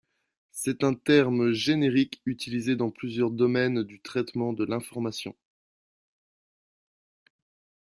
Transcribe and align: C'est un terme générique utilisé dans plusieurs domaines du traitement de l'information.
C'est 0.49 0.83
un 0.83 0.95
terme 0.95 1.51
générique 1.51 2.23
utilisé 2.25 2.75
dans 2.75 2.89
plusieurs 2.89 3.29
domaines 3.29 3.83
du 3.83 4.01
traitement 4.01 4.51
de 4.51 4.63
l'information. 4.65 5.35